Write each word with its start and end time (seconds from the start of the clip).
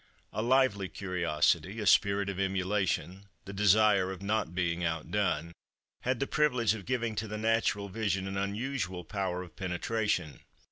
A 0.33 0.41
lively 0.41 0.89
curiosity, 0.89 1.79
a 1.79 1.85
spirit 1.85 2.27
of 2.27 2.39
emulation, 2.39 3.25
the 3.45 3.53
desire 3.53 4.09
of 4.11 4.23
not 4.23 4.55
being 4.55 4.83
outdone, 4.83 5.51
had 6.01 6.19
the 6.19 6.25
privilege 6.25 6.73
of 6.73 6.87
giving 6.87 7.13
to 7.17 7.27
the 7.27 7.37
natural 7.37 7.87
vision 7.87 8.27
an 8.27 8.35
unusual 8.35 9.03
power 9.03 9.43
of 9.43 9.55
penetration. 9.55 10.39